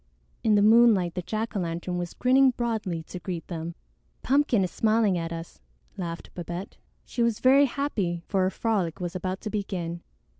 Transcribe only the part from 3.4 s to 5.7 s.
them. "Pumpkin is smiling at us,"